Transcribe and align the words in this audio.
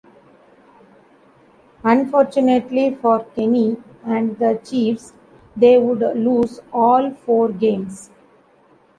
Unfortunately 1.83 2.95
for 2.95 3.23
Kenney 3.35 3.77
and 4.03 4.35
the 4.39 4.59
Chiefs, 4.63 5.13
they 5.55 5.77
would 5.77 5.99
lose 6.17 6.59
all 6.73 7.11
four 7.11 7.49
games. 7.49 8.09